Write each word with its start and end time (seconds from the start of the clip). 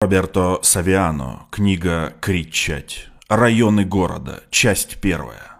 Роберто 0.00 0.60
Савиано. 0.62 1.48
Книга 1.50 2.14
«Кричать». 2.20 3.08
Районы 3.28 3.84
города. 3.84 4.44
Часть 4.48 5.00
первая. 5.00 5.56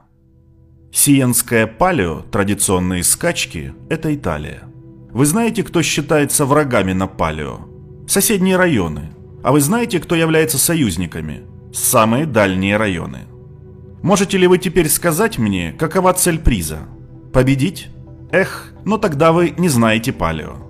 Сиенское 0.93 1.67
палео, 1.67 2.21
традиционные 2.21 3.03
скачки, 3.03 3.75
это 3.91 4.15
Италия. 4.15 4.63
Вы 5.11 5.27
знаете, 5.27 5.65
кто 5.65 5.83
считается 5.83 6.45
врагами 6.45 6.93
на 6.93 7.09
палео? 7.09 7.67
Соседние 8.07 8.57
районы. 8.57 9.11
А 9.43 9.51
вы 9.51 9.61
знаете, 9.61 9.99
кто 9.99 10.15
является 10.15 10.57
союзниками? 10.57 11.43
Самые 11.73 12.25
дальние 12.25 12.77
районы. 12.77 13.27
Можете 14.03 14.39
ли 14.39 14.47
вы 14.47 14.59
теперь 14.59 14.89
сказать 14.89 15.39
мне, 15.39 15.73
какова 15.73 16.13
цель 16.13 16.39
приза? 16.39 16.79
Победить? 17.33 17.89
Эх, 18.31 18.73
но 18.85 18.99
тогда 18.99 19.33
вы 19.33 19.53
не 19.59 19.69
знаете 19.69 20.13
палео. 20.13 20.68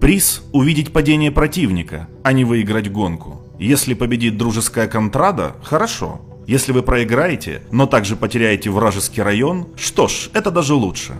Приз– 0.00 0.42
увидеть 0.52 0.92
падение 0.92 1.30
противника, 1.30 2.08
а 2.22 2.32
не 2.32 2.44
выиграть 2.44 2.92
гонку. 2.92 3.40
Если 3.58 3.94
победит 3.94 4.36
дружеская 4.36 4.88
контрада– 4.88 5.56
хорошо. 5.62 6.20
Если 6.46 6.72
вы 6.72 6.82
проиграете, 6.82 7.62
но 7.72 7.86
также 7.86 8.14
потеряете 8.14 8.70
вражеский 8.70 9.22
район, 9.22 9.68
что 9.76 10.06
ж, 10.06 10.28
это 10.34 10.50
даже 10.50 10.74
лучше. 10.74 11.14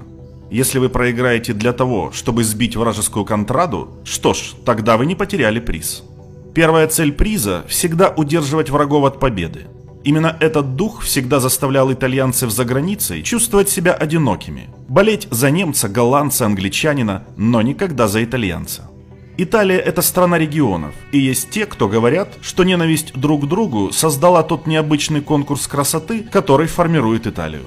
Если 0.50 0.78
вы 0.78 0.90
проиграете 0.90 1.54
для 1.54 1.72
того, 1.72 2.12
чтобы 2.12 2.44
сбить 2.44 2.76
вражескую 2.76 3.24
контраду, 3.24 3.88
что 4.04 4.34
ж, 4.34 4.52
тогда 4.64 4.98
вы 4.98 5.06
не 5.06 5.14
потеряли 5.14 5.58
приз. 5.58 6.04
Первая 6.54 6.86
цель 6.86 7.12
приза– 7.12 7.64
всегда 7.68 8.10
удерживать 8.10 8.70
врагов 8.70 9.04
от 9.04 9.18
победы. 9.18 9.66
Именно 10.06 10.36
этот 10.38 10.76
дух 10.76 11.02
всегда 11.02 11.40
заставлял 11.40 11.92
итальянцев 11.92 12.52
за 12.52 12.64
границей 12.64 13.24
чувствовать 13.24 13.68
себя 13.68 13.92
одинокими, 13.92 14.68
болеть 14.88 15.26
за 15.32 15.50
немца, 15.50 15.88
голландца, 15.88 16.46
англичанина, 16.46 17.24
но 17.36 17.60
никогда 17.60 18.06
за 18.06 18.22
итальянца. 18.22 18.88
Италия– 19.36 19.78
это 19.88 20.02
страна 20.02 20.38
регионов, 20.38 20.94
и 21.10 21.18
есть 21.18 21.50
те, 21.50 21.66
кто 21.66 21.88
говорят, 21.88 22.28
что 22.40 22.62
ненависть 22.62 23.14
друг 23.14 23.46
к 23.46 23.48
другу 23.48 23.90
создала 23.90 24.44
тот 24.44 24.68
необычный 24.68 25.22
конкурс 25.22 25.66
красоты, 25.66 26.20
который 26.20 26.68
формирует 26.68 27.26
Италию. 27.26 27.66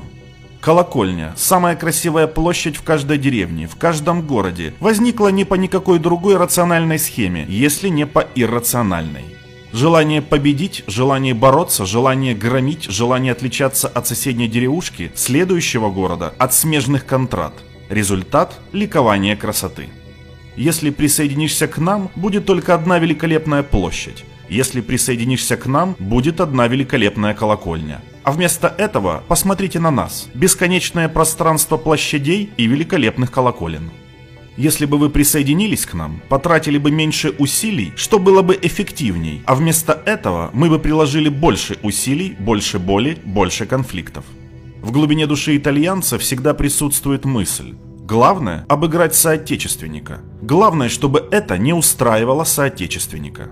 Колокольня, 0.62 1.34
самая 1.36 1.76
красивая 1.76 2.28
площадь 2.28 2.78
в 2.78 2.84
каждой 2.84 3.18
деревне, 3.18 3.68
в 3.68 3.76
каждом 3.76 4.22
городе, 4.22 4.74
возникла 4.80 5.28
не 5.28 5.44
по 5.44 5.56
никакой 5.56 6.00
другой 6.00 6.38
рациональной 6.38 7.00
схеме, 7.00 7.46
если 7.50 7.90
не 7.90 8.06
по 8.06 8.26
иррациональной. 8.34 9.26
Желание 9.72 10.24
победить, 10.24 10.84
желание 10.88 11.36
бороться, 11.36 11.86
желание 11.86 12.34
громить, 12.34 12.86
желание 12.86 13.34
отличаться 13.34 13.88
от 13.88 14.08
соседней 14.08 14.48
деревушки, 14.48 15.12
следующего 15.14 15.92
города, 15.92 16.34
от 16.40 16.54
смежных 16.56 17.06
контрат. 17.06 17.54
Результат– 17.88 18.60
ликование 18.72 19.36
красоты. 19.36 19.90
Если 20.56 20.90
присоединишься 20.90 21.68
к 21.68 21.78
нам, 21.78 22.10
будет 22.16 22.46
только 22.46 22.74
одна 22.74 22.98
великолепная 22.98 23.62
площадь. 23.62 24.26
Если 24.50 24.82
присоединишься 24.82 25.56
к 25.56 25.68
нам, 25.68 25.96
будет 26.00 26.42
одна 26.42 26.68
великолепная 26.68 27.36
колокольня. 27.36 28.02
А 28.24 28.32
вместо 28.32 28.68
этого 28.68 29.24
посмотрите 29.28 29.80
на 29.80 29.92
нас. 29.92 30.28
Бесконечное 30.34 31.08
пространство 31.08 31.78
площадей 31.78 32.50
и 32.58 32.66
великолепных 32.66 33.32
колоколен. 33.32 33.92
Если 34.60 34.86
бы 34.86 34.98
вы 34.98 35.10
присоединились 35.10 35.86
к 35.86 35.94
нам, 35.94 36.22
потратили 36.28 36.78
бы 36.78 36.92
меньше 36.92 37.34
усилий, 37.40 37.94
что 37.96 38.20
было 38.20 38.42
бы 38.42 38.60
эффективней, 38.62 39.42
а 39.46 39.56
вместо 39.56 39.94
этого 40.06 40.50
мы 40.52 40.70
бы 40.70 40.80
приложили 40.80 41.30
больше 41.30 41.78
усилий, 41.82 42.36
больше 42.38 42.78
боли, 42.78 43.18
больше 43.24 43.66
конфликтов. 43.66 44.26
В 44.82 44.92
глубине 44.92 45.28
души 45.28 45.56
итальянца 45.56 46.18
всегда 46.18 46.54
присутствует 46.54 47.24
мысль. 47.24 47.74
Главное– 48.02 48.66
обыграть 48.68 49.16
соотечественника. 49.16 50.20
Главное, 50.42 50.90
чтобы 50.90 51.26
это 51.32 51.58
не 51.58 51.72
устраивало 51.72 52.44
соотечественника. 52.44 53.52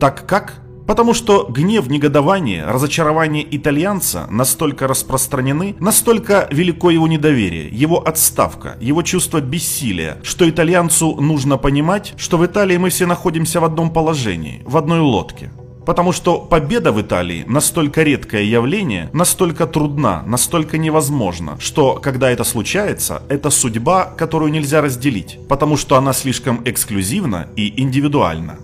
Так 0.00 0.26
как? 0.26 0.62
Потому 0.90 1.14
что 1.14 1.46
гнев, 1.48 1.86
негодование, 1.86 2.64
разочарование 2.64 3.46
итальянца 3.48 4.26
настолько 4.28 4.88
распространены, 4.88 5.76
настолько 5.78 6.48
велико 6.50 6.90
его 6.90 7.06
недоверие, 7.06 7.68
его 7.68 8.04
отставка, 8.04 8.76
его 8.80 9.02
чувство 9.02 9.40
бессилия, 9.40 10.16
что 10.24 10.50
итальянцу 10.50 11.14
нужно 11.14 11.58
понимать, 11.58 12.14
что 12.16 12.38
в 12.38 12.44
Италии 12.44 12.76
мы 12.76 12.90
все 12.90 13.06
находимся 13.06 13.60
в 13.60 13.64
одном 13.64 13.92
положении, 13.92 14.62
в 14.64 14.76
одной 14.76 14.98
лодке. 14.98 15.52
Потому 15.86 16.10
что 16.10 16.40
победа 16.40 16.90
в 16.90 17.00
Италии 17.00 17.44
настолько 17.46 18.02
редкое 18.02 18.42
явление, 18.42 19.10
настолько 19.12 19.68
трудна, 19.68 20.24
настолько 20.26 20.76
невозможна, 20.76 21.56
что 21.60 22.00
когда 22.02 22.32
это 22.32 22.42
случается, 22.42 23.22
это 23.28 23.50
судьба, 23.50 24.06
которую 24.06 24.50
нельзя 24.50 24.80
разделить, 24.80 25.38
потому 25.48 25.76
что 25.76 25.94
она 25.96 26.12
слишком 26.12 26.62
эксклюзивна 26.64 27.46
и 27.54 27.80
индивидуальна. 27.80 28.58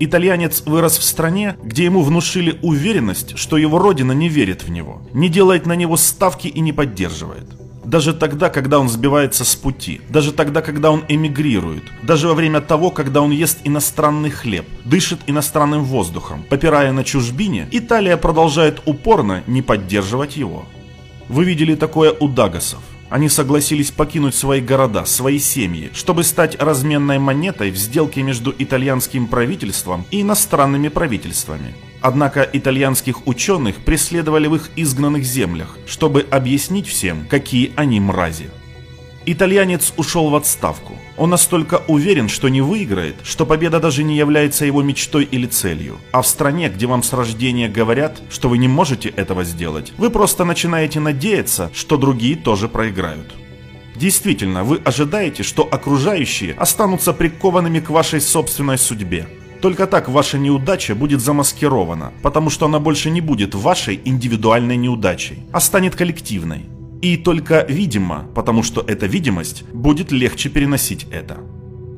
Итальянец 0.00 0.62
вырос 0.64 0.98
в 0.98 1.02
стране, 1.02 1.56
где 1.62 1.84
ему 1.84 2.02
внушили 2.02 2.58
уверенность, 2.62 3.36
что 3.36 3.56
его 3.56 3.78
родина 3.78 4.12
не 4.12 4.28
верит 4.28 4.62
в 4.62 4.70
него, 4.70 5.02
не 5.12 5.28
делает 5.28 5.66
на 5.66 5.74
него 5.74 5.96
ставки 5.96 6.46
и 6.46 6.60
не 6.60 6.72
поддерживает. 6.72 7.46
Даже 7.84 8.12
тогда, 8.12 8.50
когда 8.50 8.78
он 8.78 8.88
сбивается 8.88 9.44
с 9.44 9.56
пути, 9.56 10.02
даже 10.10 10.32
тогда, 10.32 10.60
когда 10.60 10.90
он 10.90 11.04
эмигрирует, 11.08 11.84
даже 12.02 12.28
во 12.28 12.34
время 12.34 12.60
того, 12.60 12.90
когда 12.90 13.22
он 13.22 13.30
ест 13.30 13.60
иностранный 13.64 14.30
хлеб, 14.30 14.66
дышит 14.84 15.20
иностранным 15.26 15.84
воздухом, 15.84 16.44
попирая 16.48 16.92
на 16.92 17.02
чужбине, 17.02 17.66
Италия 17.72 18.18
продолжает 18.18 18.82
упорно 18.84 19.42
не 19.46 19.62
поддерживать 19.62 20.36
его. 20.36 20.66
Вы 21.28 21.44
видели 21.44 21.74
такое 21.74 22.12
у 22.12 22.28
Дагасов. 22.28 22.80
Они 23.10 23.28
согласились 23.28 23.90
покинуть 23.90 24.34
свои 24.34 24.60
города, 24.60 25.04
свои 25.06 25.38
семьи, 25.38 25.90
чтобы 25.94 26.24
стать 26.24 26.60
разменной 26.60 27.18
монетой 27.18 27.70
в 27.70 27.76
сделке 27.76 28.22
между 28.22 28.54
итальянским 28.58 29.26
правительством 29.26 30.04
и 30.10 30.20
иностранными 30.20 30.88
правительствами. 30.88 31.74
Однако 32.00 32.48
итальянских 32.52 33.26
ученых 33.26 33.76
преследовали 33.76 34.46
в 34.46 34.54
их 34.54 34.70
изгнанных 34.76 35.24
землях, 35.24 35.78
чтобы 35.86 36.26
объяснить 36.30 36.86
всем, 36.86 37.26
какие 37.28 37.72
они 37.76 37.98
мрази. 37.98 38.50
Итальянец 39.30 39.92
ушел 39.98 40.30
в 40.30 40.36
отставку. 40.36 40.94
Он 41.18 41.28
настолько 41.28 41.82
уверен, 41.86 42.30
что 42.30 42.48
не 42.48 42.62
выиграет, 42.62 43.16
что 43.24 43.44
победа 43.44 43.78
даже 43.78 44.02
не 44.02 44.16
является 44.16 44.64
его 44.64 44.82
мечтой 44.82 45.28
или 45.30 45.46
целью. 45.46 45.98
А 46.12 46.22
в 46.22 46.26
стране, 46.26 46.70
где 46.70 46.86
вам 46.86 47.02
с 47.02 47.12
рождения 47.12 47.68
говорят, 47.68 48.22
что 48.30 48.48
вы 48.48 48.56
не 48.56 48.68
можете 48.68 49.10
этого 49.10 49.44
сделать, 49.44 49.92
вы 49.98 50.08
просто 50.08 50.46
начинаете 50.46 51.00
надеяться, 51.00 51.70
что 51.74 51.98
другие 51.98 52.36
тоже 52.36 52.68
проиграют. 52.68 53.34
Действительно, 53.96 54.64
вы 54.64 54.80
ожидаете, 54.82 55.42
что 55.42 55.68
окружающие 55.70 56.54
останутся 56.54 57.12
прикованными 57.12 57.80
к 57.80 57.90
вашей 57.90 58.22
собственной 58.22 58.78
судьбе. 58.78 59.28
Только 59.60 59.86
так 59.86 60.08
ваша 60.08 60.38
неудача 60.38 60.94
будет 60.94 61.20
замаскирована, 61.20 62.14
потому 62.22 62.48
что 62.48 62.64
она 62.64 62.78
больше 62.78 63.10
не 63.10 63.20
будет 63.20 63.54
вашей 63.54 64.00
индивидуальной 64.06 64.78
неудачей, 64.78 65.40
а 65.52 65.60
станет 65.60 65.96
коллективной. 65.96 66.77
И 67.02 67.16
только 67.16 67.64
видимо, 67.68 68.26
потому 68.34 68.62
что 68.62 68.80
эта 68.80 69.06
видимость 69.06 69.64
будет 69.72 70.10
легче 70.12 70.48
переносить 70.48 71.06
это. 71.12 71.38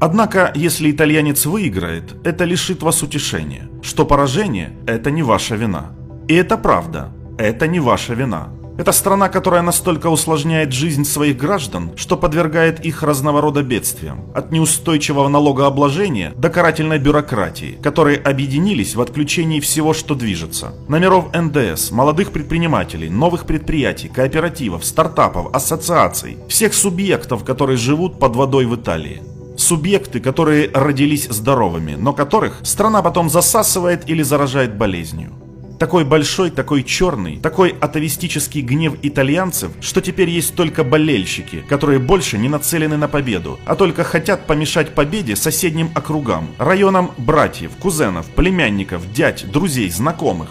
Однако, 0.01 0.53
если 0.55 0.91
итальянец 0.91 1.47
выиграет, 1.47 2.17
это 2.25 2.45
лишит 2.45 2.83
вас 2.83 3.03
утешения, 3.03 3.69
что 3.83 4.07
поражение– 4.07 4.73
это 4.87 5.11
не 5.11 5.23
ваша 5.23 5.57
вина. 5.57 5.93
И 6.29 6.35
это 6.35 6.57
правда, 6.57 7.13
это 7.39 7.67
не 7.67 7.81
ваша 7.81 8.15
вина. 8.15 8.49
Это 8.81 8.93
страна, 8.93 9.29
которая 9.29 9.61
настолько 9.61 10.07
усложняет 10.07 10.73
жизнь 10.73 11.05
своих 11.05 11.37
граждан, 11.37 11.91
что 11.97 12.17
подвергает 12.17 12.83
их 12.83 13.03
разного 13.03 13.43
рода 13.43 13.63
бедствиям. 13.63 14.33
От 14.35 14.53
неустойчивого 14.53 15.29
налогообложения 15.29 16.33
до 16.35 16.49
карательной 16.49 16.99
бюрократии, 16.99 17.79
которые 17.83 18.17
объединились 18.17 18.95
в 18.95 19.03
отключении 19.03 19.61
всего, 19.61 19.93
что 19.93 20.15
движется. 20.15 20.73
Номеров 20.89 21.27
НДС, 21.35 21.91
молодых 21.91 22.33
предпринимателей, 22.33 23.11
новых 23.11 23.45
предприятий, 23.45 24.09
кооперативов, 24.09 24.83
стартапов, 24.87 25.55
ассоциаций. 25.55 26.39
Всех 26.49 26.73
субъектов, 26.73 27.45
которые 27.45 27.77
живут 27.77 28.19
под 28.19 28.35
водой 28.35 28.65
в 28.65 28.75
Италии. 28.77 29.21
Субъекты, 29.59 30.21
которые 30.21 30.71
родились 30.73 31.29
здоровыми, 31.29 31.97
но 31.97 32.15
которых 32.15 32.61
страна 32.63 33.03
потом 33.03 33.29
засасывает 33.29 34.09
или 34.09 34.23
заражает 34.23 34.79
болезнью. 34.79 35.35
Такой 35.81 36.05
большой, 36.05 36.51
такой 36.51 36.83
черный, 36.85 37.39
такой 37.39 37.71
атовистический 37.71 38.61
гнев 38.61 38.97
итальянцев, 39.01 39.73
что 39.81 40.03
теперь 40.03 40.29
есть 40.29 40.55
только 40.55 40.85
болельщики, 40.85 41.65
которые 41.67 41.99
больше 41.99 42.37
не 42.37 42.51
нацелены 42.51 42.99
на 42.99 43.09
победу, 43.09 43.59
а 43.65 43.75
только 43.75 44.05
хотят 44.05 44.47
помешать 44.47 44.95
победе 44.95 45.37
соседним 45.37 45.91
округам, 45.95 46.51
районам 46.59 47.13
братьев, 47.17 47.71
кузенов, 47.81 48.27
племянников, 48.27 49.11
дядь, 49.11 49.51
друзей, 49.51 49.89
знакомых. 49.89 50.51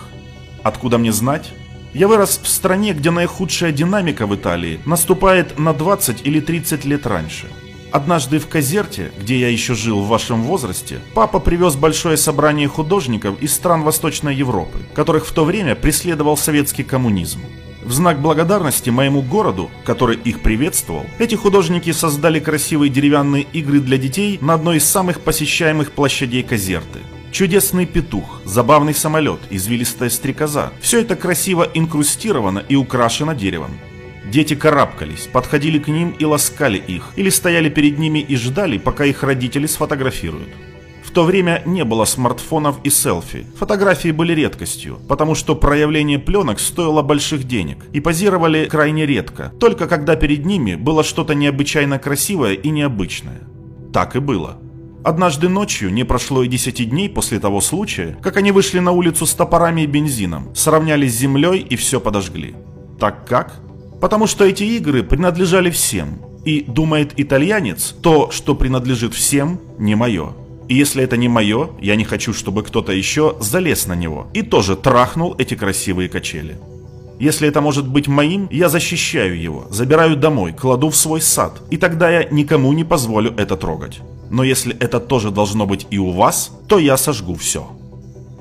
Откуда 0.64 0.98
мне 0.98 1.12
знать? 1.12 1.54
Я 1.94 2.08
вырос 2.08 2.40
в 2.42 2.48
стране, 2.48 2.94
где 2.94 3.12
наихудшая 3.12 3.72
динамика 3.72 4.26
в 4.26 4.34
Италии 4.34 4.80
наступает 4.86 5.60
на 5.60 5.76
20 5.76 6.26
или 6.26 6.40
30 6.40 6.86
лет 6.86 7.06
раньше. 7.06 7.46
Однажды 7.92 8.38
в 8.38 8.48
Казерте, 8.48 9.12
где 9.20 9.40
я 9.40 9.50
еще 9.50 9.74
жил 9.74 10.02
в 10.02 10.08
вашем 10.08 10.44
возрасте, 10.44 11.00
папа 11.16 11.40
привез 11.40 11.76
большое 11.76 12.18
собрание 12.18 12.68
художников 12.68 13.42
из 13.42 13.54
стран 13.54 13.82
Восточной 13.82 14.36
Европы, 14.36 14.80
которых 14.94 15.26
в 15.26 15.32
то 15.32 15.44
время 15.44 15.76
преследовал 15.76 16.38
советский 16.38 16.84
коммунизм. 16.84 17.40
В 17.84 17.92
знак 17.92 18.22
благодарности 18.22 18.92
моему 18.92 19.24
городу, 19.24 19.72
который 19.86 20.18
их 20.18 20.42
приветствовал, 20.42 21.06
эти 21.18 21.34
художники 21.34 21.92
создали 21.92 22.40
красивые 22.40 22.92
деревянные 22.92 23.44
игры 23.54 23.80
для 23.80 23.98
детей 23.98 24.38
на 24.42 24.54
одной 24.54 24.78
из 24.78 24.86
самых 24.86 25.22
посещаемых 25.22 25.92
площадей 25.92 26.44
Казерты. 26.44 27.00
Чудесный 27.32 27.86
петух, 27.88 28.42
забавный 28.46 28.94
самолет, 28.94 29.40
извилистая 29.50 30.10
стрекоза– 30.10 30.72
все 30.82 31.02
это 31.02 31.16
красиво 31.16 31.68
инкрустировано 31.74 32.60
и 32.60 32.76
украшено 32.76 33.34
деревом. 33.34 33.72
Дети 34.32 34.54
карабкались, 34.54 35.28
подходили 35.32 35.80
к 35.80 35.88
ним 35.88 36.12
и 36.12 36.26
ласкали 36.26 36.78
их, 36.78 37.14
или 37.16 37.30
стояли 37.30 37.70
перед 37.70 37.98
ними 37.98 38.20
и 38.20 38.36
ждали, 38.36 38.78
пока 38.78 39.06
их 39.06 39.24
родители 39.24 39.66
сфотографируют. 39.66 40.50
В 41.04 41.12
то 41.12 41.24
время 41.24 41.64
не 41.66 41.84
было 41.84 42.06
смартфонов 42.06 42.78
и 42.84 42.92
селфи. 42.92 43.48
Фотографии 43.58 44.12
были 44.12 44.34
редкостью, 44.34 45.00
потому 45.08 45.34
что 45.34 45.56
проявление 45.56 46.20
пленок 46.20 46.60
стоило 46.60 47.02
больших 47.02 47.46
денег 47.46 47.84
и 47.92 48.00
позировали 48.00 48.66
крайне 48.66 49.08
редко, 49.08 49.52
только 49.60 49.88
когда 49.88 50.16
перед 50.16 50.46
ними 50.46 50.76
было 50.76 51.04
что-то 51.04 51.34
необычайно 51.34 51.98
красивое 51.98 52.54
и 52.54 52.70
необычное. 52.70 53.42
Так 53.92 54.16
и 54.16 54.20
было. 54.20 54.60
Однажды 55.04 55.50
ночью, 55.50 55.92
не 55.92 56.04
прошло 56.04 56.44
и 56.44 56.48
десяти 56.48 56.86
дней 56.86 57.10
после 57.10 57.40
того 57.40 57.62
случая, 57.62 58.16
как 58.22 58.38
они 58.38 58.52
вышли 58.52 58.78
на 58.78 58.92
улицу 58.92 59.26
с 59.26 59.34
топорами 59.34 59.82
и 59.82 59.88
бензином, 59.88 60.54
сравнялись 60.54 61.16
с 61.16 61.18
землей 61.18 61.62
и 61.62 61.76
все 61.76 62.00
подожгли. 62.00 62.54
Так 63.00 63.28
как? 63.28 63.62
Потому 64.02 64.28
что 64.28 64.46
эти 64.46 64.64
игры 64.64 65.04
принадлежали 65.04 65.70
всем. 65.70 66.20
И, 66.46 66.62
думает 66.62 67.14
итальянец, 67.18 67.96
то, 68.02 68.32
что 68.32 68.56
принадлежит 68.56 69.14
всем, 69.14 69.60
не 69.78 69.96
мое. 69.96 70.34
И 70.70 70.76
если 70.76 71.04
это 71.04 71.18
не 71.18 71.28
мое, 71.28 71.72
я 71.82 71.96
не 71.96 72.06
хочу, 72.06 72.34
чтобы 72.34 72.64
кто-то 72.64 72.92
еще 72.92 73.36
залез 73.40 73.88
на 73.88 73.96
него 73.96 74.28
и 74.34 74.42
тоже 74.44 74.76
трахнул 74.76 75.36
эти 75.38 75.56
красивые 75.56 76.10
качели. 76.10 76.58
Если 77.20 77.48
это 77.48 77.60
может 77.60 77.88
быть 77.88 78.08
моим, 78.08 78.48
я 78.52 78.70
защищаю 78.70 79.38
его, 79.38 79.68
забираю 79.70 80.16
домой, 80.16 80.54
кладу 80.54 80.90
в 80.90 80.96
свой 80.96 81.22
сад, 81.22 81.62
и 81.70 81.76
тогда 81.76 82.10
я 82.10 82.24
никому 82.30 82.72
не 82.72 82.86
позволю 82.86 83.34
это 83.36 83.58
трогать. 83.58 84.00
Но 84.30 84.44
если 84.44 84.78
это 84.78 85.00
тоже 85.00 85.32
должно 85.32 85.66
быть 85.66 85.88
и 85.90 85.98
у 85.98 86.12
вас, 86.12 86.52
то 86.68 86.80
я 86.80 86.96
сожгу 86.96 87.36
все. 87.36 87.68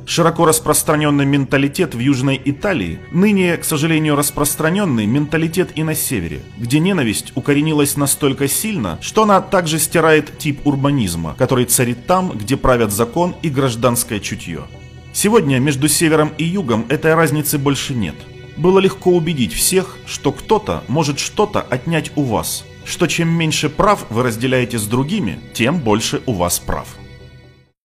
Широко 0.09 0.47
распространенный 0.47 1.27
менталитет 1.27 1.95
в 1.95 1.99
Южной 1.99 2.41
Италии, 2.43 2.99
ныне, 3.13 3.59
к 3.59 3.65
сожалению, 3.65 4.17
распространенный 4.17 5.05
менталитет 5.05 5.73
и 5.75 5.83
на 5.83 5.95
севере, 5.95 6.41
где 6.57 6.79
ненависть 6.79 7.33
укоренилась 7.35 7.95
настолько 7.99 8.49
сильно, 8.49 8.99
что 9.03 9.25
она 9.25 9.43
также 9.43 9.79
стирает 9.79 10.39
тип 10.39 10.67
урбанизма, 10.67 11.35
который 11.37 11.67
царит 11.67 12.07
там, 12.07 12.31
где 12.31 12.57
правят 12.57 12.91
закон 12.91 13.35
и 13.43 13.51
гражданское 13.51 14.19
чутье. 14.19 14.63
Сегодня 15.13 15.59
между 15.59 15.89
севером 15.89 16.33
и 16.39 16.45
югом 16.45 16.87
этой 16.89 17.15
разницы 17.15 17.59
больше 17.59 17.93
нет. 17.93 18.17
Было 18.57 18.79
легко 18.79 19.11
убедить 19.11 19.53
всех, 19.53 19.99
что 20.07 20.33
кто-то 20.33 20.85
может 20.89 21.19
что-то 21.19 21.61
отнять 21.61 22.13
у 22.17 22.23
вас, 22.23 22.65
что 22.87 23.07
чем 23.07 23.29
меньше 23.29 23.69
прав 23.69 24.07
вы 24.09 24.23
разделяете 24.23 24.79
с 24.79 24.87
другими, 24.87 25.39
тем 25.53 25.81
больше 25.81 26.23
у 26.25 26.33
вас 26.33 26.59
прав. 26.61 26.97